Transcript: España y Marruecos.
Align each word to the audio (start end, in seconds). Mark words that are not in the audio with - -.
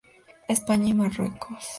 España 0.47 0.87
y 0.87 0.93
Marruecos. 0.95 1.63